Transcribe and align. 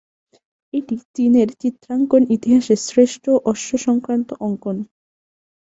এটি 0.73 0.95
চীনের 1.15 1.49
চিত্রাঙ্কন 1.61 2.21
ইতিহাসে 2.35 2.75
শ্রেষ্ঠ 2.85 3.23
অশ্ব-সংক্রান্ত 3.45 4.29
অঙ্কন। 4.39 4.77